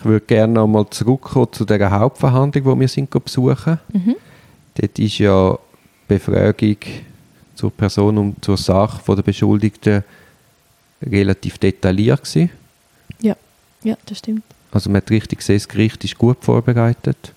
Ich 0.00 0.06
würde 0.06 0.24
gerne 0.24 0.54
noch 0.54 0.66
mal 0.66 0.88
zurückkommen 0.88 1.52
zu 1.52 1.64
der 1.64 1.90
Hauptverhandlung, 1.90 2.64
die 2.64 2.80
wir 2.80 2.88
sind 2.88 3.10
besuchen. 3.10 3.78
Mhm. 3.92 4.16
Dort 4.74 4.98
ist 4.98 5.18
ja 5.18 5.58
die 6.08 6.14
Befragung 6.14 6.76
zur 7.54 7.70
Person 7.70 8.16
und 8.16 8.42
zur 8.42 8.56
Sache 8.56 9.02
von 9.02 9.16
der 9.16 9.22
Beschuldigten 9.22 10.02
relativ 11.02 11.58
detailliert 11.58 12.24
gewesen. 12.24 12.50
Ja, 13.20 13.36
ja, 13.82 13.96
das 14.06 14.18
stimmt. 14.18 14.42
Also 14.72 14.88
man 14.88 15.02
hat 15.02 15.10
richtig 15.10 15.40
gesehen, 15.40 15.56
das 15.56 15.68
Gericht 15.68 16.02
ist 16.04 16.16
gut 16.16 16.38
vorbereitet. 16.40 17.34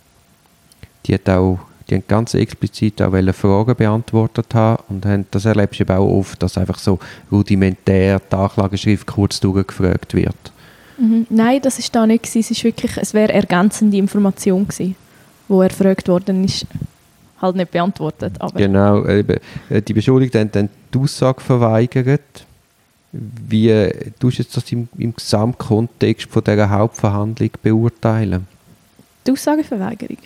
Die 1.06 1.14
hat 1.16 1.28
auch 1.30 1.60
die 1.90 1.96
haben 1.96 2.04
ganz 2.08 2.34
explizit 2.34 3.02
auch 3.02 3.12
Fragen 3.34 3.76
beantwortet 3.76 4.54
haben 4.56 4.84
und 4.88 5.06
haben, 5.06 5.26
das 5.32 5.46
erlebst 5.46 5.80
du 5.80 5.84
eben 5.84 5.98
auch 5.98 6.20
oft, 6.20 6.42
dass 6.42 6.58
einfach 6.58 6.80
so 6.80 6.98
rudimentär 7.32 8.20
die 8.20 8.36
Anklageschrift 8.36 9.06
kurz 9.06 9.40
durchgefragt 9.42 10.14
wird. 10.14 10.53
Mhm. 10.98 11.28
Nein, 11.30 11.62
das 11.62 11.80
ist 11.80 11.94
da 11.96 12.06
nicht 12.06 12.24
gewesen. 12.24 12.40
Es 12.40 12.52
ist 12.52 12.64
wirklich, 12.64 12.98
es 12.98 13.14
wäre 13.14 13.34
ergänzende 13.34 13.98
Information 13.98 14.68
gewesen, 14.68 14.96
wo 15.48 15.62
er 15.62 15.70
gefragt 15.70 16.08
worden 16.08 16.44
ist, 16.44 16.66
halt 17.42 17.56
nicht 17.56 17.72
beantwortet. 17.72 18.34
Aber 18.40 18.58
Genau, 18.58 19.06
eben, 19.08 19.38
äh, 19.70 19.82
die 19.82 19.94
Beschuldigten 19.94 20.42
haben 20.42 20.52
dann 20.52 20.70
die 20.94 21.00
Aussage 21.00 21.42
verweigert. 21.42 22.46
Wie 23.12 23.70
äh, 23.70 24.12
tust 24.20 24.40
du 24.40 24.44
jetzt 24.44 24.58
das 24.58 24.72
im, 24.72 24.88
im 24.98 25.16
Gesamtkontext 25.16 26.30
von 26.30 26.44
dieser 26.44 26.70
Hauptverhandlung 26.70 27.52
beurteilen? 27.62 28.48
die 29.26 29.32
Aussageverweigerung. 29.32 30.18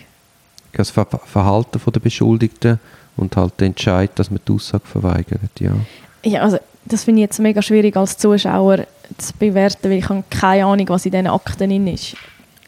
Das 0.72 0.90
Ver 0.90 1.06
Verhalten 1.06 1.80
der 1.92 2.00
Beschuldigten 2.00 2.78
und 3.16 3.36
halt 3.36 3.60
den 3.60 3.68
Entscheid, 3.68 4.10
dass 4.16 4.30
man 4.30 4.40
die 4.46 4.52
Aussage 4.52 4.86
verweigert, 4.86 5.60
ja. 5.60 5.72
Ja, 6.24 6.42
also 6.42 6.58
das 6.84 7.04
finde 7.04 7.20
ich 7.20 7.24
jetzt 7.24 7.38
mega 7.38 7.62
schwierig 7.62 7.96
als 7.96 8.18
Zuschauer 8.18 8.86
zu 9.18 9.32
bewerten, 9.38 9.90
weil 9.90 9.98
ich 9.98 10.08
habe 10.08 10.24
keine 10.30 10.64
Ahnung, 10.64 10.88
was 10.88 11.04
in 11.04 11.12
diesen 11.12 11.26
Akten 11.26 11.68
drin 11.68 11.86
ist. 11.86 12.16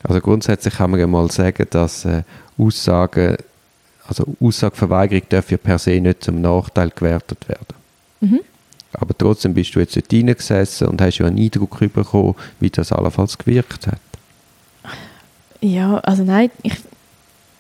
Also 0.03 0.21
grundsätzlich 0.21 0.75
kann 0.75 0.91
man 0.91 1.01
ja 1.01 1.07
mal 1.07 1.31
sagen, 1.31 1.67
dass 1.71 2.05
äh, 2.05 2.23
Aussagen, 2.59 3.37
also 4.07 4.25
Aussageverweigerung 4.41 5.23
darf 5.29 5.51
ja 5.51 5.57
per 5.57 5.79
se 5.79 6.01
nicht 6.01 6.25
zum 6.25 6.41
Nachteil 6.41 6.91
gewertet 6.91 7.49
werden. 7.49 7.75
Mhm. 8.21 8.41
Aber 8.93 9.17
trotzdem 9.17 9.55
bist 9.55 9.75
du 9.75 9.81
jetzt 9.81 9.97
dort 9.97 10.13
reingesessen 10.13 10.89
und 10.89 11.01
hast 11.01 11.19
ja 11.19 11.27
einen 11.27 11.39
Eindruck 11.39 11.79
bekommen, 11.79 12.35
wie 12.59 12.71
das 12.71 12.93
allenfalls 12.93 13.39
gewirkt 13.39 13.87
hat. 13.87 14.01
Ja, 15.61 15.99
also 15.99 16.25
nein, 16.25 16.51
ich, 16.63 16.75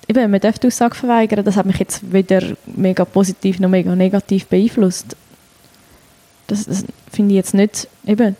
eben, 0.09 0.31
man 0.31 0.41
darf 0.41 0.59
die 0.59 0.67
Aussage 0.67 0.95
verweigern. 0.95 1.45
Das 1.45 1.57
hat 1.57 1.67
mich 1.67 1.79
jetzt 1.79 2.13
weder 2.13 2.43
mega 2.67 3.05
positiv 3.05 3.61
noch 3.61 3.69
mega 3.69 3.95
negativ 3.95 4.47
beeinflusst. 4.47 5.17
Das, 6.47 6.65
das 6.65 6.85
finde 7.13 7.33
ich 7.33 7.37
jetzt 7.37 7.55
nicht, 7.55 7.87
eben, 8.07 8.35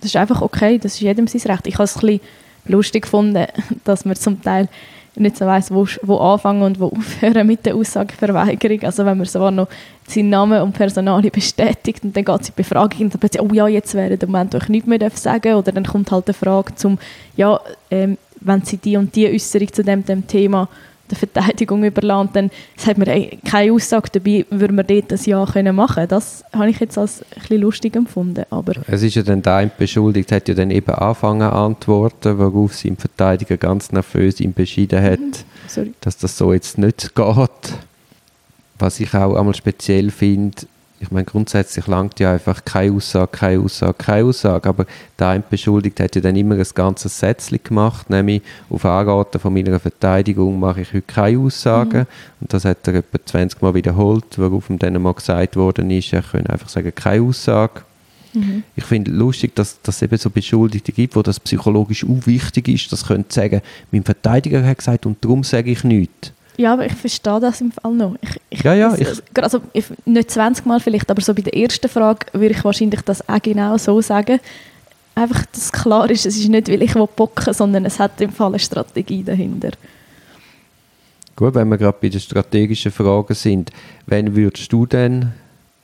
das 0.00 0.10
ist 0.10 0.16
einfach 0.16 0.42
okay, 0.42 0.78
das 0.78 0.94
ist 0.94 1.00
jedem 1.00 1.26
sein 1.26 1.40
Recht. 1.50 1.66
Ich 1.66 1.74
habe 1.74 1.84
es 1.84 1.96
ein 1.96 2.00
bisschen 2.00 2.20
lustig 2.66 3.02
gefunden, 3.02 3.46
dass 3.84 4.04
man 4.04 4.16
zum 4.16 4.42
Teil 4.42 4.68
nicht 5.16 5.36
so 5.36 5.46
weiss, 5.46 5.72
wo, 5.72 5.86
wo 6.02 6.18
anfangen 6.18 6.62
und 6.62 6.80
wo 6.80 6.86
aufhören 6.86 7.46
mit 7.46 7.66
der 7.66 7.74
Aussageverweigerung. 7.74 8.82
Also 8.84 9.04
wenn 9.04 9.18
man 9.18 9.26
zwar 9.26 9.50
noch 9.50 9.68
seinen 10.06 10.30
Namen 10.30 10.62
und 10.62 10.72
Personale 10.72 11.30
bestätigt 11.30 12.04
und 12.04 12.16
dann 12.16 12.24
geht 12.24 12.40
es 12.40 12.48
in 12.48 12.54
die 12.54 12.62
Befragung 12.62 13.00
und 13.00 13.14
dann 13.14 13.20
plötzlich, 13.20 13.42
oh 13.42 13.52
ja, 13.52 13.66
jetzt 13.66 13.94
wäre 13.94 14.16
der 14.16 14.28
Moment, 14.28 14.54
wo 14.54 14.58
ich 14.58 14.68
nichts 14.68 14.88
mehr 14.88 15.10
sagen. 15.10 15.54
Oder 15.54 15.72
dann 15.72 15.84
kommt 15.84 16.10
halt 16.12 16.28
die 16.28 16.32
Frage 16.32 16.74
zum, 16.76 16.98
ja, 17.36 17.60
ähm, 17.90 18.18
wenn 18.40 18.62
sie 18.64 18.78
die 18.78 18.96
und 18.96 19.14
die 19.14 19.28
Äußerung 19.28 19.72
zu 19.72 19.82
dem, 19.82 20.04
dem 20.04 20.26
Thema 20.26 20.68
der 21.10 21.18
Verteidigung 21.18 21.84
überlassen, 21.84 22.30
dann 22.32 22.50
sagt 22.76 22.98
man, 22.98 23.08
ey, 23.08 23.38
keine 23.48 23.72
Aussage 23.72 24.08
dabei, 24.12 24.46
würde 24.50 24.74
man 24.74 24.86
dort 24.86 25.10
das 25.12 25.26
Ja 25.26 25.44
können 25.44 25.74
machen 25.76 26.06
Das 26.08 26.44
habe 26.52 26.70
ich 26.70 26.80
jetzt 26.80 26.96
als 26.98 27.22
ein 27.22 27.40
bisschen 27.40 27.60
lustig 27.60 27.96
empfunden. 27.96 28.44
Aber 28.50 28.74
Es 28.86 29.02
ist 29.02 29.14
ja 29.14 29.22
dann 29.22 29.42
der 29.42 29.54
eine 29.56 29.70
beschuldigt, 29.76 30.32
hat 30.32 30.48
ja 30.48 30.54
dann 30.54 30.70
eben 30.70 30.94
angefangen 30.94 31.50
zu 31.50 31.56
antworten, 31.56 32.38
worauf 32.38 32.74
sein 32.74 32.96
Verteidiger 32.96 33.56
ganz 33.56 33.92
nervös 33.92 34.40
ihm 34.40 34.52
beschieden 34.52 35.02
hat, 35.02 35.18
sorry. 35.66 35.92
dass 36.00 36.16
das 36.16 36.36
so 36.36 36.52
jetzt 36.52 36.78
nicht 36.78 37.14
geht. 37.14 37.74
Was 38.78 38.98
ich 39.00 39.12
auch 39.14 39.34
einmal 39.34 39.54
speziell 39.54 40.10
finde, 40.10 40.56
ich 41.02 41.10
meine, 41.10 41.24
grundsätzlich 41.24 41.86
langt 41.86 42.20
ja 42.20 42.32
einfach 42.34 42.62
keine 42.62 42.94
Aussage, 42.94 43.28
keine 43.32 43.62
Aussage, 43.62 43.94
keine 43.94 44.28
Aussage, 44.28 44.68
aber 44.68 44.86
der 45.18 45.28
eine 45.28 45.42
Beschuldigte 45.48 46.04
hat 46.04 46.14
ja 46.14 46.20
dann 46.20 46.36
immer 46.36 46.56
ein 46.56 46.66
ganzes 46.74 47.18
Sätzchen 47.18 47.58
gemacht, 47.64 48.10
nämlich 48.10 48.42
auf 48.68 48.84
Anraten 48.84 49.40
von 49.40 49.54
meiner 49.54 49.80
Verteidigung 49.80 50.60
mache 50.60 50.82
ich 50.82 50.92
heute 50.92 51.02
keine 51.02 51.38
Aussagen 51.38 52.06
und 52.40 52.52
das 52.52 52.66
hat 52.66 52.86
er 52.86 52.96
etwa 52.96 53.18
20 53.24 53.62
Mal 53.62 53.74
wiederholt, 53.74 54.38
worauf 54.38 54.68
ihm 54.68 54.78
dann 54.78 55.00
mal 55.00 55.14
gesagt 55.14 55.56
worden 55.56 55.90
ist, 55.90 56.12
er 56.12 56.22
könne 56.22 56.50
einfach 56.50 56.68
sagen, 56.68 56.92
keine 56.94 57.24
Aussage. 57.24 57.80
Mhm. 58.34 58.62
Ich 58.76 58.84
finde 58.84 59.10
lustig, 59.10 59.56
dass 59.56 59.80
dass 59.80 59.96
es 59.96 60.02
eben 60.02 60.18
so 60.18 60.28
Beschuldigte 60.28 60.92
gibt, 60.92 61.16
wo 61.16 61.22
das 61.22 61.40
psychologisch 61.40 62.04
auch 62.04 62.26
wichtig 62.26 62.68
ist, 62.68 62.92
das 62.92 63.06
können 63.06 63.24
sagen, 63.30 63.62
mein 63.90 64.04
Verteidiger 64.04 64.64
hat 64.64 64.78
gesagt 64.78 65.06
und 65.06 65.24
darum 65.24 65.44
sage 65.44 65.70
ich 65.70 65.82
nichts. 65.82 66.32
Ja, 66.60 66.74
aber 66.74 66.84
ich 66.84 66.92
verstehe 66.92 67.40
das 67.40 67.62
im 67.62 67.72
Fall 67.72 67.92
noch. 67.92 68.16
Ich, 68.20 68.36
ich, 68.50 68.62
Ja, 68.62 68.74
ja, 68.74 68.94
es- 68.94 69.22
also 69.40 69.62
ich, 69.72 69.86
nicht 70.04 70.30
20 70.30 70.66
Mal 70.66 70.78
vielleicht, 70.78 71.10
aber 71.10 71.22
so 71.22 71.32
bei 71.32 71.40
der 71.40 71.56
ersten 71.56 71.88
Frage 71.88 72.26
würde 72.34 72.54
ich 72.54 72.62
wahrscheinlich 72.62 73.00
das 73.00 73.26
auch 73.26 73.40
genau 73.40 73.78
so 73.78 73.98
sagen. 74.02 74.40
Einfach, 75.14 75.46
dass 75.46 75.72
klar 75.72 76.10
ist, 76.10 76.26
es 76.26 76.36
ist 76.36 76.48
nicht, 76.50 76.68
weil 76.68 76.82
ich 76.82 76.92
bocken 76.92 77.54
sondern 77.54 77.86
es 77.86 77.98
hat 77.98 78.20
im 78.20 78.30
Fall 78.30 78.48
eine 78.48 78.58
Strategie 78.58 79.22
dahinter. 79.22 79.70
Gut, 81.34 81.54
wenn 81.54 81.68
wir 81.70 81.78
gerade 81.78 81.96
bei 81.98 82.10
den 82.10 82.20
strategischen 82.20 82.92
Fragen 82.92 83.34
sind, 83.34 83.70
wann 84.06 84.36
würdest 84.36 84.70
du 84.70 84.84
denn 84.84 85.32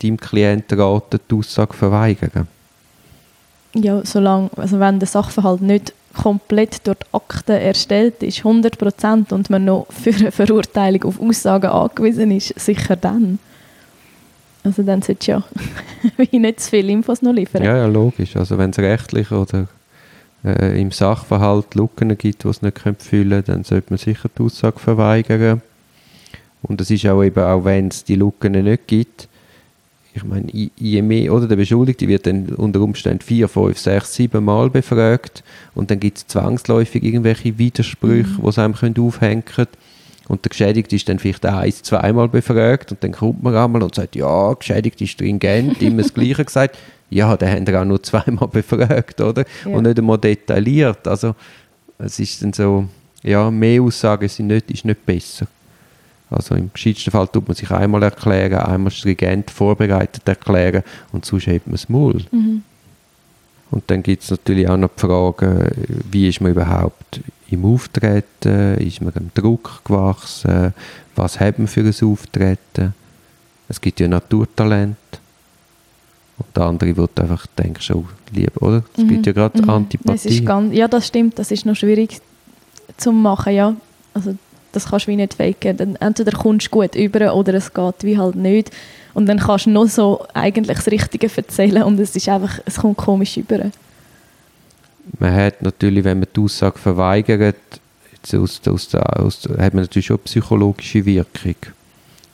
deinem 0.02 0.18
Klienten 0.18 0.78
raten, 0.78 1.20
die 1.30 1.34
Aussage 1.36 1.72
verweigern? 1.72 2.46
Ja, 3.74 4.04
solange, 4.04 4.50
also 4.56 4.78
wenn 4.78 4.98
der 4.98 5.08
Sachverhalt 5.08 5.62
nicht 5.62 5.94
komplett 6.16 6.86
durch 6.86 6.98
die 6.98 7.14
Akten 7.14 7.52
erstellt 7.52 8.22
ist, 8.22 8.40
100% 8.40 9.32
und 9.32 9.50
man 9.50 9.64
noch 9.64 9.86
für 9.90 10.14
eine 10.14 10.32
Verurteilung 10.32 11.04
auf 11.04 11.20
Aussagen 11.20 11.70
angewiesen 11.70 12.30
ist, 12.30 12.58
sicher 12.58 12.96
dann. 12.96 13.38
Also 14.64 14.82
dann 14.82 15.02
sollte 15.02 15.30
ja 15.30 15.44
wie 16.16 16.38
nicht 16.38 16.60
zu 16.60 16.70
viele 16.70 16.92
Infos 16.92 17.22
noch 17.22 17.32
liefern. 17.32 17.62
Ja, 17.62 17.76
ja, 17.76 17.86
logisch. 17.86 18.36
Also 18.36 18.58
wenn 18.58 18.70
es 18.70 18.78
rechtlich 18.78 19.30
oder 19.30 19.68
äh, 20.44 20.80
im 20.80 20.90
Sachverhalt 20.90 21.74
Lücken 21.74 22.16
gibt, 22.18 22.44
die 22.44 22.48
es 22.48 22.62
nicht 22.62 22.78
füllen 22.78 23.30
können, 23.30 23.44
dann 23.46 23.64
sollte 23.64 23.86
man 23.90 23.98
sicher 23.98 24.28
die 24.36 24.42
Aussage 24.42 24.78
verweigern. 24.78 25.62
Und 26.62 26.80
es 26.80 26.90
ist 26.90 27.06
auch 27.06 27.22
eben, 27.22 27.44
auch 27.44 27.64
wenn 27.64 27.88
es 27.88 28.02
die 28.02 28.16
Lücken 28.16 28.52
nicht 28.52 28.88
gibt, 28.88 29.28
ich 30.16 30.24
meine, 30.24 30.46
je- 30.76 31.02
mehr, 31.02 31.32
oder 31.32 31.46
der 31.46 31.56
Beschuldigte 31.56 32.08
wird 32.08 32.26
dann 32.26 32.46
unter 32.56 32.80
Umständen 32.80 33.20
vier, 33.22 33.48
fünf, 33.48 33.78
sechs, 33.78 34.14
sieben 34.14 34.44
Mal 34.44 34.70
befragt 34.70 35.44
und 35.74 35.90
dann 35.90 36.00
gibt 36.00 36.18
es 36.18 36.26
zwangsläufig 36.26 37.02
irgendwelche 37.02 37.58
Widersprüche, 37.58 38.28
die 38.42 38.48
es 38.48 38.58
einem 38.58 38.74
können 38.74 38.96
aufhängen 38.98 39.44
können. 39.44 39.68
Und 40.28 40.44
der 40.44 40.50
Geschädigte 40.50 40.96
ist 40.96 41.08
dann 41.08 41.20
vielleicht 41.20 41.46
ein, 41.46 41.70
zweimal 41.70 42.28
befragt 42.28 42.90
und 42.90 43.04
dann 43.04 43.12
kommt 43.12 43.42
man 43.42 43.54
einmal 43.54 43.82
und 43.82 43.94
sagt, 43.94 44.16
ja, 44.16 44.54
Geschädigte 44.54 45.04
ist 45.04 45.10
stringent, 45.10 45.80
immer 45.82 46.02
das 46.02 46.12
Gleiche 46.12 46.44
gesagt. 46.44 46.76
Ja, 47.10 47.36
den 47.36 47.48
haben 47.48 47.66
wir 47.66 47.80
auch 47.80 47.84
nur 47.84 48.02
zweimal 48.02 48.48
befragt, 48.48 49.20
oder? 49.20 49.44
Ja. 49.64 49.76
Und 49.76 49.84
nicht 49.84 49.98
einmal 49.98 50.18
detailliert. 50.18 51.06
Also 51.06 51.36
es 51.98 52.18
ist 52.18 52.42
dann 52.42 52.52
so, 52.52 52.88
ja, 53.22 53.50
mehr 53.50 53.80
Aussagen 53.82 54.28
sind 54.28 54.48
nicht, 54.48 54.70
ist 54.70 54.84
nicht 54.84 55.06
besser. 55.06 55.46
Also 56.30 56.54
im 56.56 56.72
gescheitsten 56.72 57.12
Fall 57.12 57.28
tut 57.28 57.46
man 57.46 57.54
sich 57.54 57.70
einmal 57.70 58.02
erklären, 58.02 58.58
einmal 58.60 58.90
stringent 58.90 59.50
vorbereitet 59.50 60.26
erklären 60.26 60.82
und 61.12 61.24
sonst 61.24 61.46
hebt 61.46 61.66
man 61.66 61.72
das 61.74 61.88
Maul. 61.88 62.20
Mhm. 62.32 62.62
Und 63.70 63.84
dann 63.88 64.02
gibt 64.02 64.22
es 64.22 64.30
natürlich 64.30 64.68
auch 64.68 64.76
noch 64.76 64.90
die 64.96 65.00
Frage, 65.00 65.72
wie 66.10 66.28
ist 66.28 66.40
man 66.40 66.52
überhaupt 66.52 67.20
im 67.50 67.64
Auftreten, 67.64 68.74
ist 68.78 69.00
man 69.02 69.12
dem 69.12 69.30
Druck 69.34 69.82
gewachsen, 69.84 70.72
was 71.14 71.38
hat 71.40 71.58
man 71.58 71.68
für 71.68 71.80
ein 71.80 71.94
Auftreten. 72.10 72.94
Es 73.68 73.80
gibt 73.80 74.00
ja 74.00 74.08
Naturtalent. 74.08 74.96
Und 76.38 76.46
der 76.54 76.64
andere 76.64 76.96
wird 76.96 77.18
einfach, 77.18 77.46
denkst 77.58 77.88
du, 77.88 78.06
lieber, 78.32 78.62
oder? 78.62 78.82
Es 78.96 79.02
Mhm. 79.02 79.08
gibt 79.08 79.26
ja 79.26 79.32
gerade 79.32 79.58
Mhm. 79.58 79.64
Es 79.64 79.70
Antipathie. 79.70 80.28
ist 80.28 80.44
ganz, 80.46 80.74
ja, 80.74 80.86
das 80.86 81.06
stimmt. 81.06 81.38
Das 81.38 81.50
ist 81.50 81.64
noch 81.64 81.74
schwierig 81.76 82.20
zu 82.98 83.10
machen, 83.10 83.54
ja. 83.54 83.74
Also 84.12 84.36
das 84.76 84.90
kannst 84.90 85.06
du 85.06 85.10
wie 85.10 85.16
nicht 85.16 85.34
faken. 85.34 85.76
Dann 85.76 85.96
entweder 85.96 86.32
kommst 86.32 86.66
du 86.66 86.70
gut 86.70 86.94
über 86.94 87.34
oder 87.34 87.54
es 87.54 87.72
geht 87.72 88.02
wie 88.02 88.18
halt 88.18 88.36
nicht. 88.36 88.70
Und 89.14 89.26
dann 89.26 89.38
kannst 89.38 89.66
du 89.66 89.70
noch 89.70 89.88
so 89.88 90.26
eigentlich 90.34 90.76
das 90.76 90.86
Richtige 90.88 91.30
erzählen 91.34 91.82
und 91.82 91.98
es 91.98 92.14
ist 92.14 92.28
einfach, 92.28 92.60
es 92.66 92.76
kommt 92.76 92.98
komisch 92.98 93.38
über. 93.38 93.70
man 95.18 95.34
hat 95.34 95.62
natürlich, 95.62 96.04
wenn 96.04 96.18
man 96.18 96.28
die 96.36 96.40
Aussage 96.40 96.78
verweigert, 96.78 97.56
aus, 98.34 98.60
aus, 98.66 98.94
aus, 98.94 99.48
hat 99.58 99.72
man 99.72 99.84
natürlich 99.84 100.10
eine 100.10 100.18
psychologische 100.18 101.04
Wirkung. 101.06 101.54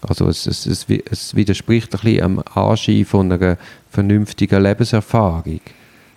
Also 0.01 0.29
es, 0.29 0.47
es, 0.47 0.67
es, 0.67 0.87
es 1.11 1.35
widerspricht 1.37 1.95
ein 1.95 2.01
bisschen 2.01 2.23
am 2.25 2.43
Anschein 2.55 3.05
von 3.05 3.31
einer 3.31 3.57
vernünftigen 3.91 4.63
Lebenserfahrung. 4.63 5.61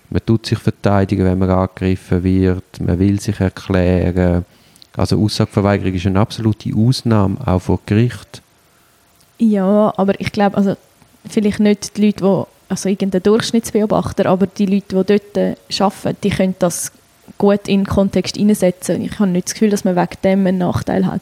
Man 0.10 0.26
tut 0.26 0.46
sich 0.46 0.60
verteidigen, 0.60 1.26
wenn 1.26 1.38
man 1.38 1.50
angegriffen 1.50 2.24
wird, 2.24 2.80
man 2.80 2.98
will 2.98 3.20
sich 3.20 3.40
erklären. 3.40 4.46
Also 4.98 5.22
Aussageverweigerung 5.22 5.94
ist 5.94 6.06
eine 6.06 6.20
absolute 6.20 6.72
Ausnahme, 6.76 7.38
auch 7.46 7.60
vor 7.60 7.80
Gericht. 7.86 8.42
Ja, 9.38 9.94
aber 9.98 10.20
ich 10.20 10.32
glaube, 10.32 10.56
also 10.56 10.76
vielleicht 11.30 11.60
nicht 11.60 11.98
die 11.98 12.06
Leute, 12.06 12.24
die, 12.24 12.72
also 12.72 12.90
irgendein 12.90 13.24
Durchschnittsbeobachter, 13.24 14.28
aber 14.28 14.48
die 14.48 14.66
Leute, 14.66 15.04
die 15.04 15.20
dort 15.20 15.38
äh, 15.38 15.56
arbeiten, 15.80 16.18
die 16.24 16.30
können 16.30 16.56
das 16.60 16.92
gut 17.38 17.68
in 17.68 17.82
den 17.82 17.88
Kontext 17.88 18.38
hineinsetzen. 18.38 19.02
Ich 19.02 19.20
habe 19.20 19.30
nicht 19.30 19.48
das 19.48 19.54
Gefühl, 19.54 19.70
dass 19.70 19.84
man 19.84 19.96
wegen 19.96 20.18
dem 20.24 20.48
einen 20.48 20.60
Nachteil 20.60 21.06
hat. 21.06 21.22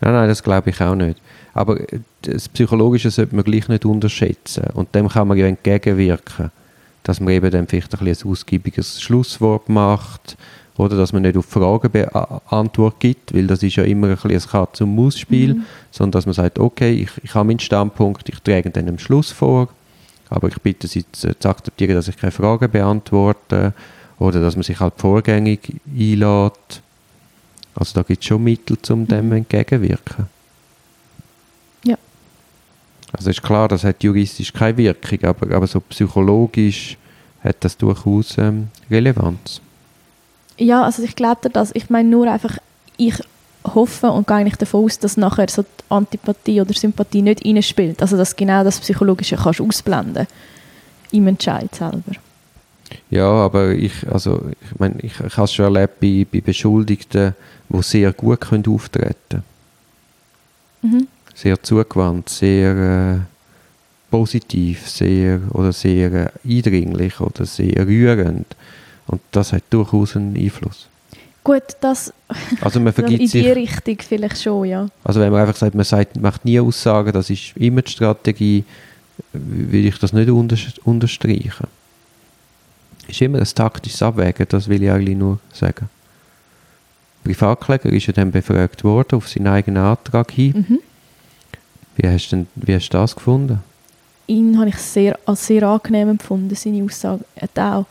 Nein, 0.00 0.12
nein, 0.12 0.28
das 0.28 0.42
glaube 0.42 0.70
ich 0.70 0.80
auch 0.80 0.94
nicht. 0.94 1.20
Aber 1.54 1.80
äh, 1.80 2.00
das 2.22 2.48
Psychologische 2.48 3.10
sollte 3.10 3.34
man 3.34 3.44
gleich 3.44 3.68
nicht 3.68 3.84
unterschätzen. 3.84 4.64
Und 4.74 4.94
dem 4.94 5.08
kann 5.08 5.28
man 5.28 5.38
ja 5.38 5.46
entgegenwirken. 5.46 6.50
Dass 7.04 7.20
man 7.20 7.32
eben 7.32 7.50
dann 7.50 7.66
vielleicht 7.66 7.98
ein, 7.98 8.06
ein 8.06 8.16
ausgiebiges 8.24 9.00
Schlusswort 9.00 9.68
macht 9.70 10.36
oder 10.78 10.96
dass 10.96 11.12
man 11.12 11.22
nicht 11.22 11.36
auf 11.36 11.44
Fragen 11.44 11.90
Be 11.90 12.08
Antwort 12.46 13.00
gibt, 13.00 13.34
weil 13.34 13.48
das 13.48 13.62
ist 13.64 13.76
ja 13.76 13.82
immer 13.82 14.06
ein, 14.06 14.14
bisschen 14.14 14.30
ein 14.30 14.40
Katz- 14.40 14.80
und 14.80 14.94
Maus-Spiel, 14.94 15.54
mhm. 15.54 15.64
sondern 15.90 16.12
dass 16.12 16.26
man 16.26 16.34
sagt, 16.34 16.58
okay, 16.58 16.92
ich, 16.92 17.10
ich 17.22 17.34
habe 17.34 17.48
meinen 17.48 17.58
Standpunkt, 17.58 18.28
ich 18.28 18.38
trage 18.40 18.70
dann 18.70 18.88
am 18.88 18.98
Schluss 18.98 19.32
vor, 19.32 19.68
aber 20.30 20.48
ich 20.48 20.58
bitte 20.60 20.86
Sie 20.86 21.04
zu, 21.10 21.36
zu 21.36 21.48
akzeptieren, 21.48 21.94
dass 21.94 22.06
ich 22.06 22.16
keine 22.16 22.30
Fragen 22.30 22.70
beantworte 22.70 23.74
oder 24.20 24.40
dass 24.40 24.54
man 24.54 24.62
sich 24.62 24.78
halt 24.78 24.94
vorgängig 24.96 25.80
einlädt. 25.86 26.82
Also 27.74 27.94
da 27.94 28.02
gibt 28.02 28.22
es 28.22 28.28
schon 28.28 28.44
Mittel, 28.44 28.78
um 28.90 29.06
dem 29.06 29.26
mhm. 29.26 29.32
entgegenwirken. 29.32 30.26
Ja. 31.82 31.96
Also 33.12 33.30
ist 33.30 33.42
klar, 33.42 33.66
das 33.66 33.82
hat 33.82 34.04
juristisch 34.04 34.52
keine 34.52 34.76
Wirkung, 34.76 35.24
aber, 35.24 35.56
aber 35.56 35.66
so 35.66 35.80
psychologisch 35.80 36.96
hat 37.42 37.56
das 37.64 37.76
durchaus 37.76 38.38
ähm, 38.38 38.68
Relevanz. 38.88 39.60
Ja, 40.58 40.82
also 40.82 41.02
ich 41.02 41.16
glaube 41.16 41.50
das. 41.50 41.70
Ich 41.74 41.88
meine 41.88 42.08
nur 42.08 42.30
einfach, 42.30 42.58
ich 42.96 43.14
hoffe 43.64 44.10
und 44.10 44.26
gehe 44.26 44.36
eigentlich 44.36 44.56
davon 44.56 44.84
aus, 44.84 44.98
dass 44.98 45.16
nachher 45.16 45.48
so 45.48 45.62
die 45.62 45.84
Antipathie 45.88 46.60
oder 46.60 46.74
Sympathie 46.74 47.22
nicht 47.22 47.44
reinspielt. 47.44 48.02
Also 48.02 48.16
dass 48.16 48.36
genau 48.36 48.64
das 48.64 48.80
Psychologische 48.80 49.36
kannst 49.36 49.60
ausblenden 49.60 50.26
im 51.12 51.26
Entscheid 51.26 51.74
selber. 51.74 52.02
Ja, 53.10 53.26
aber 53.26 53.70
ich, 53.70 54.06
also, 54.10 54.42
ich 54.60 54.78
meine, 54.78 55.00
ich, 55.00 55.20
ich 55.20 55.36
habe 55.36 55.44
es 55.44 55.52
schon 55.52 55.74
erlebt 55.74 56.00
bei, 56.00 56.26
bei 56.30 56.40
Beschuldigten, 56.40 57.34
die 57.68 57.82
sehr 57.82 58.12
gut 58.12 58.40
können 58.40 58.66
auftreten 58.66 59.14
können. 59.28 59.42
Mhm. 60.82 61.08
Sehr 61.34 61.62
zugewandt, 61.62 62.28
sehr 62.28 62.76
äh, 62.76 63.18
positiv, 64.10 64.88
sehr, 64.88 65.40
oder 65.52 65.72
sehr 65.72 66.12
äh, 66.12 66.28
eindringlich 66.44 67.20
oder 67.20 67.44
sehr 67.46 67.86
rührend. 67.86 68.46
Und 69.08 69.20
das 69.32 69.52
hat 69.52 69.64
durchaus 69.70 70.16
einen 70.16 70.36
Einfluss. 70.36 70.88
Gut, 71.42 71.62
das 71.80 72.12
also 72.60 72.78
man 72.78 72.92
vergibt 72.94 73.20
in 73.22 73.28
die 73.42 73.50
Richtung 73.50 73.96
vielleicht 74.00 74.42
schon, 74.42 74.66
ja. 74.66 74.88
Also 75.02 75.20
wenn 75.20 75.32
man 75.32 75.40
einfach 75.40 75.56
sagt, 75.56 75.74
man 75.74 75.84
sagt, 75.84 76.20
macht 76.20 76.44
nie 76.44 76.60
Aussagen, 76.60 77.12
das 77.12 77.30
ist 77.30 77.56
immer 77.56 77.82
die 77.82 77.90
Strategie, 77.90 78.64
will 79.32 79.86
ich 79.86 79.98
das 79.98 80.12
nicht 80.12 80.28
unterstreichen. 80.28 81.66
Es 83.04 83.14
ist 83.14 83.22
immer 83.22 83.38
ein 83.38 83.44
taktisches 83.44 84.02
Abwägen, 84.02 84.46
das 84.48 84.68
will 84.68 84.82
ich 84.82 84.90
eigentlich 84.90 85.16
nur 85.16 85.38
sagen. 85.52 85.88
Privatkläger 87.24 87.90
ist 87.90 88.06
ja 88.06 88.12
dann 88.12 88.30
befragt 88.30 88.84
worden 88.84 89.16
auf 89.16 89.28
seinen 89.28 89.48
eigenen 89.48 89.82
Antrag 89.82 90.30
hin. 90.30 90.66
Mhm. 90.68 90.78
Wie, 91.96 92.08
hast 92.08 92.30
denn, 92.30 92.46
wie 92.54 92.74
hast 92.74 92.90
du 92.90 92.98
das 92.98 93.16
gefunden? 93.16 93.60
Ihn 94.26 94.58
habe 94.58 94.68
ich 94.68 94.76
sehr, 94.76 95.18
als 95.24 95.46
sehr 95.46 95.62
angenehm 95.62 96.10
empfunden, 96.10 96.54
seine 96.54 96.84
Aussage. 96.84 97.24
Er 97.34 97.42
hat 97.42 97.58
auch 97.58 97.86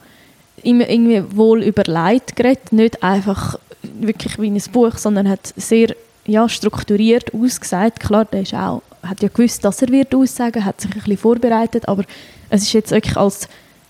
immer 0.63 0.89
irgendwie 0.89 1.23
wohl 1.35 1.63
überlegt 1.63 2.35
geredet, 2.35 2.71
nicht 2.71 3.03
einfach 3.03 3.59
wirklich 3.83 4.39
wie 4.39 4.49
ein 4.49 4.61
Buch, 4.71 4.97
sondern 4.97 5.29
hat 5.29 5.53
sehr 5.55 5.95
ja, 6.25 6.49
strukturiert 6.49 7.33
ausgesagt. 7.33 7.99
Klar, 7.99 8.25
der 8.25 8.41
ist 8.41 8.53
auch, 8.53 8.81
hat 9.03 9.21
ja 9.21 9.29
gewusst, 9.29 9.63
dass 9.63 9.81
er 9.81 9.89
wird 9.89 10.13
aussagen, 10.13 10.65
hat 10.65 10.81
sich 10.81 10.91
ein 10.91 10.99
bisschen 10.99 11.17
vorbereitet, 11.17 11.87
aber 11.87 12.03
es 12.49 12.63
ist 12.63 12.73
jetzt 12.73 12.91
wirklich 12.91 13.17
als 13.17 13.47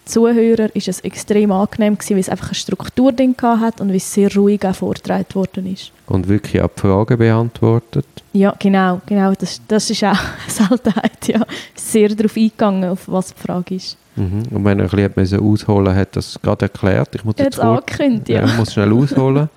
Zuhörer 0.08 0.74
ist 0.74 0.88
es 0.88 1.02
extrem 1.02 1.52
angenehm 1.52 1.98
gewesen, 1.98 2.14
weil 2.16 2.22
es 2.22 2.30
einfach 2.30 2.48
eine 2.48 2.56
Struktur 2.56 3.12
drin 3.12 3.36
hat 3.42 3.82
und 3.82 3.92
wie 3.92 3.98
es 3.98 4.14
sehr 4.14 4.34
ruhig 4.34 4.66
auch 4.66 4.76
vorgetragen 4.76 5.26
worden 5.34 5.74
ist. 5.74 5.92
Und 6.08 6.28
wirklich 6.28 6.62
auch 6.62 6.70
die 6.76 6.82
Fragen 6.82 7.18
beantwortet? 7.18 8.06
Ja, 8.32 8.56
genau, 8.58 9.02
genau. 9.06 9.34
Das, 9.38 9.62
das 9.68 9.90
ist 9.90 10.04
auch 10.04 10.10
eine 10.12 10.20
Seltenheit, 10.48 11.28
ja. 11.28 11.46
Sehr 11.76 12.10
darauf 12.10 12.38
eingegangen, 12.38 12.90
auf 12.90 13.04
was 13.08 13.34
die 13.34 13.42
Frage 13.42 13.76
ist. 13.76 13.98
Mhm. 14.18 14.44
Und 14.52 14.66
wenn 14.66 14.80
er 14.80 14.94
ein 14.94 15.12
bisschen 15.12 15.40
ausholen 15.40 15.96
hat 15.96 16.16
das 16.16 16.40
gerade 16.42 16.66
erklärt. 16.66 17.16
Ich 17.16 17.24
muss 17.24 17.36
jetzt 17.38 17.60
angekündigt, 17.60 18.30
ja. 18.30 18.42
ja. 18.42 18.46
Ich 18.46 18.58
muss 18.58 18.74
schnell 18.74 18.92
ausholen. 18.94 19.50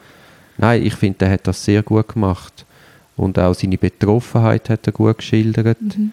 Nein, 0.58 0.84
ich 0.84 0.94
finde, 0.94 1.24
er 1.24 1.32
hat 1.32 1.46
das 1.46 1.64
sehr 1.64 1.82
gut 1.82 2.08
gemacht. 2.08 2.64
Und 3.16 3.38
auch 3.38 3.54
seine 3.54 3.78
Betroffenheit 3.78 4.68
hat 4.70 4.86
er 4.86 4.92
gut 4.92 5.18
geschildert. 5.18 5.80
Mhm. 5.80 6.12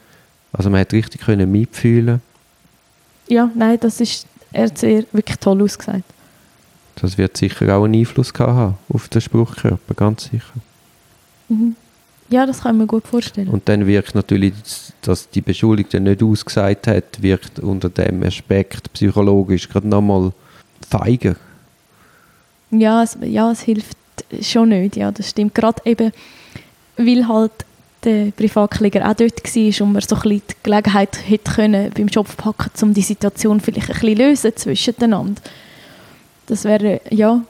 Also 0.54 0.70
man 0.70 0.80
hat 0.82 0.94
richtig 0.94 1.22
können 1.22 1.52
mitfühlen. 1.52 2.22
Ja, 3.28 3.52
nein, 3.54 3.78
das 3.80 4.00
ist 4.00 4.26
er 4.52 4.66
hat 4.66 4.78
sehr 4.78 5.04
wirklich 5.12 5.38
toll 5.38 5.62
ausgesagt. 5.62 6.04
Das 6.96 7.18
wird 7.18 7.38
sicher 7.38 7.78
auch 7.78 7.84
einen 7.84 7.96
Einfluss 7.96 8.34
haben 8.40 8.76
auf 8.90 9.08
den 9.08 9.22
Spruchkörper, 9.22 9.94
ganz 9.94 10.26
sicher. 10.26 10.54
Mhm. 11.50 11.76
Ja, 12.30 12.46
das 12.46 12.62
kann 12.62 12.76
ich 12.76 12.82
mir 12.82 12.88
gut 12.88 13.08
vorstellen. 13.08 13.48
Und 13.48 13.70
dann 13.70 13.88
wirkt 13.88 14.14
natürlich, 14.14 14.54
dass 15.02 15.30
die 15.30 15.42
Beschuldigte 15.42 16.00
nicht 16.00 16.22
ausgesagt 16.22 16.88
hat, 16.88 17.22
wirkt 17.22 17.60
unter 17.60 17.90
dem 17.90 18.22
Aspekt 18.24 18.92
psychologisch 18.94 19.70
gerade 19.70 19.88
nochmal 19.88 20.34
feiger. 20.90 21.36
Ja 22.72 23.04
es, 23.04 23.18
ja, 23.22 23.52
es 23.52 23.62
hilft 23.62 23.98
schon 24.42 24.70
nicht, 24.70 24.98
ja, 24.98 25.12
das 25.12 25.30
stimmt. 25.30 25.56
Gerade 25.56 25.82
eben, 25.86 26.12
weil 26.98 27.28
halt 27.28 27.52
der 28.04 28.32
Privatkläger 28.32 29.10
auch 29.10 29.16
dort 29.16 29.44
war 29.44 29.86
und 29.86 29.94
man 29.94 30.02
so 30.02 30.16
ein 30.16 30.22
bisschen 30.22 30.42
die 30.50 30.56
Gelegenheit 30.64 31.30
hätte 31.30 31.52
können, 31.52 31.92
beim 31.96 32.10
Schopf 32.10 32.36
packen, 32.38 32.72
um 32.82 32.94
die 32.94 33.02
Situation 33.02 33.62
vielleicht 33.62 33.90
ein 33.90 34.00
bisschen 34.00 34.18
lösen 34.18 34.56
zwischeneinander. 34.56 35.42
Das 36.48 36.64
wäre, 36.66 37.02
ja, 37.10 37.42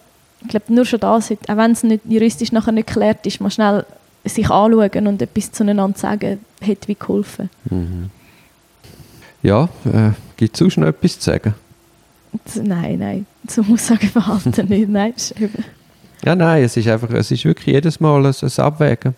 ich 0.42 0.48
glaube, 0.50 0.74
nur 0.74 0.86
schon 0.86 1.00
das, 1.00 1.32
auch 1.32 1.38
wenn 1.48 1.72
es 1.72 1.84
nicht 1.84 2.02
juristisch 2.08 2.52
nachher 2.52 2.72
nicht 2.72 2.88
geklärt 2.88 3.26
ist, 3.26 3.42
mal 3.42 3.50
schnell 3.50 3.86
sich 4.30 4.50
anschauen 4.50 5.08
und 5.08 5.22
etwas 5.22 5.52
zueinander 5.52 5.98
sagen, 5.98 6.40
hätte 6.62 6.88
wie 6.88 6.96
geholfen. 6.96 7.50
Mhm. 7.70 8.10
Ja, 9.44 9.70
äh, 9.86 10.12
gibt 10.36 10.56
es 10.56 10.60
sonst 10.60 10.78
noch 10.78 10.88
etwas 10.88 11.20
zu 11.20 11.32
sagen? 11.32 11.54
Nein, 12.56 13.00
nein, 13.00 13.26
zum 13.48 13.74
Aussageverhalten 13.74 14.66
nicht, 14.70 14.90
nein. 14.90 15.14
Ja, 16.24 16.36
nein, 16.36 16.64
es 16.64 16.76
ist 16.78 16.88
einfach, 16.88 17.10
es 17.12 17.32
ist 17.32 17.46
wirklich 17.46 17.68
jedes 17.68 18.00
Mal 18.00 18.26
ein, 18.26 18.34
ein 18.42 18.64
Abwägen. 18.64 19.16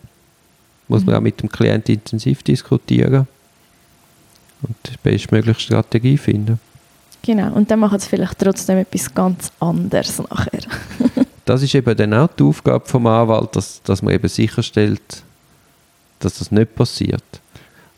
Muss 0.88 1.06
man 1.06 1.14
mhm. 1.14 1.18
auch 1.18 1.24
mit 1.24 1.42
dem 1.42 1.50
Klienten 1.50 1.96
intensiv 1.96 2.44
diskutieren 2.44 3.28
und 4.62 4.76
die 4.86 4.98
bestmögliche 5.02 5.60
Strategie 5.60 6.18
finden. 6.18 6.60
Genau, 7.22 7.54
und 7.54 7.70
dann 7.70 7.80
machen 7.80 8.00
sie 8.00 8.08
vielleicht 8.08 8.40
trotzdem 8.40 8.78
etwas 8.78 9.14
ganz 9.14 9.52
anderes 9.60 10.20
nachher. 10.20 10.62
das 11.50 11.64
ist 11.64 11.74
eben 11.74 11.98
dann 11.98 12.14
auch 12.14 12.30
die 12.38 12.44
Aufgabe 12.44 12.86
vom 12.88 13.08
Anwalt, 13.08 13.56
dass, 13.56 13.82
dass 13.82 14.04
man 14.04 14.14
eben 14.14 14.28
sicherstellt, 14.28 15.24
dass 16.20 16.38
das 16.38 16.52
nicht 16.52 16.76
passiert. 16.76 17.24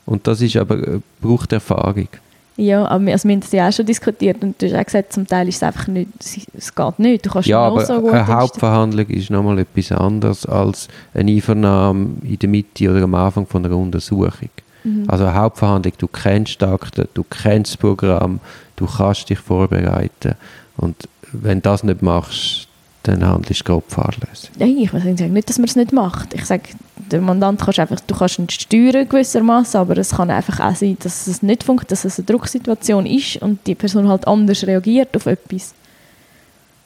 Und 0.06 0.26
das 0.26 0.40
ist 0.40 0.56
aber, 0.56 0.78
äh, 0.78 1.00
braucht 1.20 1.52
Erfahrung. 1.52 2.08
Ja, 2.56 2.86
aber 2.86 3.04
wir, 3.04 3.12
also 3.12 3.28
wir 3.28 3.34
haben 3.34 3.40
das 3.40 3.52
ja 3.52 3.68
auch 3.68 3.72
schon 3.72 3.84
diskutiert 3.84 4.42
und 4.42 4.60
du 4.60 4.66
hast 4.66 4.74
auch 4.74 4.84
gesagt, 4.84 5.12
zum 5.12 5.26
Teil 5.26 5.48
ist 5.48 5.56
es 5.56 5.62
einfach 5.62 5.86
nicht, 5.86 6.08
es 6.54 6.74
geht 6.74 6.98
nicht. 6.98 7.26
Du 7.26 7.30
kannst 7.30 7.48
ja, 7.48 7.60
aber 7.60 7.84
so 7.84 8.08
eine 8.08 8.26
Hauptverhandlung 8.26 9.06
ist 9.08 9.28
nochmal 9.28 9.58
etwas 9.58 9.92
anderes 9.92 10.46
als 10.46 10.88
eine 11.12 11.30
Einvernahme 11.30 12.08
in 12.22 12.38
der 12.38 12.48
Mitte 12.48 12.90
oder 12.90 13.02
am 13.02 13.14
Anfang 13.14 13.46
von 13.46 13.66
einer 13.66 13.76
Untersuchung. 13.76 14.50
Mhm. 14.84 15.04
Also 15.08 15.24
eine 15.24 15.34
Hauptverhandlung, 15.34 15.92
du 15.98 16.08
kennst 16.08 16.60
die 16.60 16.64
Akte, 16.64 17.08
du 17.12 17.22
kennst 17.24 17.72
das 17.72 17.76
Programm, 17.76 18.40
du 18.76 18.86
kannst 18.86 19.28
dich 19.28 19.38
vorbereiten 19.38 20.36
und 20.78 20.96
wenn 21.32 21.58
du 21.58 21.62
das 21.62 21.82
nicht 21.84 22.02
machst, 22.02 22.68
dann 23.02 23.26
handelst 23.26 23.68
du 23.68 23.82
fahrlässig. 23.88 24.50
Nein, 24.58 24.78
ich 24.78 24.90
sage 24.90 25.28
nicht, 25.28 25.48
dass 25.48 25.58
man 25.58 25.68
es 25.68 25.76
nicht 25.76 25.92
macht. 25.92 26.34
Ich 26.34 26.44
sage, 26.44 26.62
der 26.96 27.20
Mandant 27.20 27.60
kannst 27.60 27.78
einfach, 27.78 28.00
du 28.00 28.14
kannst 28.14 28.38
ihn 28.38 28.48
steuern 28.48 29.08
gewissermaßen, 29.08 29.80
aber 29.80 29.96
es 29.98 30.10
kann 30.10 30.30
einfach 30.30 30.60
auch 30.60 30.74
sein, 30.74 30.96
dass 31.00 31.26
es 31.26 31.42
nicht 31.42 31.64
funktioniert, 31.64 31.92
dass 31.92 32.04
es 32.04 32.18
eine 32.18 32.26
Drucksituation 32.26 33.06
ist 33.06 33.36
und 33.36 33.66
die 33.66 33.74
Person 33.74 34.08
halt 34.08 34.26
anders 34.26 34.66
reagiert 34.66 35.14
auf 35.16 35.26
etwas, 35.26 35.74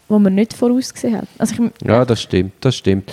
was 0.08 0.20
man 0.20 0.34
nicht 0.34 0.54
vorausgesehen 0.54 1.18
hat. 1.18 1.28
Also 1.38 1.54
ich, 1.54 1.86
ja, 1.86 2.04
das 2.04 2.22
stimmt, 2.22 2.52
das 2.60 2.76
stimmt. 2.76 3.12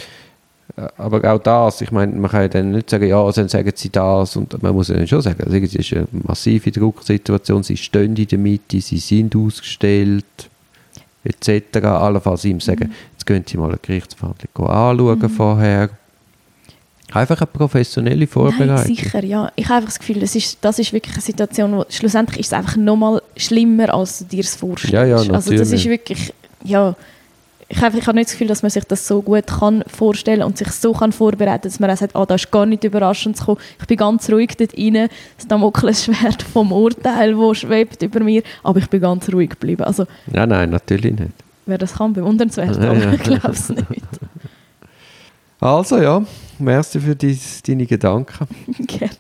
Aber 0.98 1.32
auch 1.32 1.40
das, 1.40 1.82
ich 1.82 1.92
meine, 1.92 2.14
man 2.14 2.32
kann 2.32 2.42
ja 2.44 2.48
dann 2.48 2.72
nicht 2.72 2.90
sagen, 2.90 3.08
ja, 3.08 3.32
dann 3.32 3.48
sagen 3.48 3.72
sie 3.76 3.92
das 3.92 4.36
und 4.36 4.64
man 4.64 4.74
muss 4.74 4.88
ja 4.88 4.96
dann 4.96 5.08
schon 5.08 5.22
sagen, 5.22 5.44
also 5.44 5.56
es 5.56 5.76
ist 5.76 5.94
eine 5.94 6.08
massive 6.12 6.72
Drucksituation, 6.72 7.62
sie 7.62 7.78
stehen 7.78 8.16
in 8.16 8.28
der 8.28 8.40
Mitte, 8.40 8.82
sie 8.82 8.98
sind 8.98 9.36
ausgestellt, 9.36 10.26
etc. 11.24 11.78
Allenfalls 11.86 12.46
ihm 12.46 12.60
sagen, 12.60 12.90
mhm. 12.90 12.94
jetzt 13.14 13.26
gehen 13.26 13.44
Sie 13.48 13.58
mal 13.58 13.70
eine 13.70 13.80
Gerichtsverhandlung 13.82 14.70
anschauen 14.70 15.20
mhm. 15.20 15.30
vorher. 15.30 15.90
Einfach 17.12 17.38
eine 17.38 17.48
professionelle 17.48 18.26
Vorbereitung. 18.26 18.76
Nein, 18.76 18.88
sicher, 18.88 19.24
ja. 19.24 19.52
Ich 19.56 19.66
habe 19.66 19.76
einfach 19.76 19.90
das 19.90 20.00
Gefühl, 20.00 20.20
das 20.20 20.36
ist, 20.36 20.58
das 20.62 20.80
ist 20.80 20.94
wirklich 20.94 21.14
eine 21.14 21.22
Situation, 21.22 21.78
wo 21.78 21.86
schlussendlich 21.90 22.40
ist 22.40 22.48
es 22.48 22.54
einfach 22.54 22.76
nochmal 22.76 23.22
schlimmer, 23.38 23.94
als 23.94 24.20
du 24.20 24.26
dir 24.26 24.40
es 24.40 24.56
vorstellst. 24.56 24.94
Ja, 24.94 25.06
ja, 25.06 25.18
natürlich. 25.18 25.36
Also 25.36 25.56
das 25.56 25.72
ist 25.72 25.86
wirklich, 25.86 26.34
ja, 26.64 26.96
ich 27.76 27.82
habe, 27.82 27.98
ich 27.98 28.06
habe 28.06 28.16
nicht 28.18 28.28
das 28.28 28.34
Gefühl, 28.34 28.48
dass 28.48 28.62
man 28.62 28.70
sich 28.70 28.84
das 28.84 29.08
so 29.08 29.22
gut 29.24 29.48
kann 29.48 29.84
vorstellen 29.88 30.44
und 30.44 30.58
sich 30.60 30.70
so 30.72 30.94
kann 30.94 31.12
vorbereiten, 31.12 31.64
dass 31.64 31.80
man 31.80 31.90
auch 31.90 31.98
sagt, 31.98 32.16
ah, 32.16 32.26
das 32.26 32.44
ist 32.44 32.52
gar 32.52 32.68
nicht 32.68 32.84
überraschend 32.84 33.36
zu 33.36 33.46
kommen. 33.46 33.60
Ich 33.80 33.88
bin 33.88 33.98
ganz 33.98 34.30
ruhig 34.30 34.52
dort 34.58 34.78
rein, 34.78 35.10
das 35.38 35.48
Damoklesschwert 35.48 36.44
vom 36.44 36.72
Urteil, 36.72 37.36
das 37.36 37.58
schwebt 37.58 38.04
über 38.04 38.20
mir, 38.20 38.44
aber 38.62 38.78
ich 38.78 38.90
bin 38.90 39.02
ganz 39.02 39.28
ruhig 39.34 39.50
geblieben. 39.50 39.84
Also, 39.84 40.06
nein, 40.28 40.50
nein, 40.50 40.70
natürlich 40.70 41.14
nicht. 41.20 41.34
wer 41.66 41.80
das 41.80 41.96
kann, 41.96 42.14
bewundernswert, 42.14 42.78
Ja, 42.78 42.92
aber 42.92 43.00
ja. 43.00 43.14
ich 43.14 43.24
glaube 43.24 43.52
es 43.52 43.70
nicht. 43.70 43.90
Also 45.60 45.98
ja, 45.98 46.22
merci 46.60 47.00
für 47.00 47.16
dies, 47.16 47.64
deine 47.64 47.88
Gedanken. 47.88 48.48
Gerne. 48.86 49.16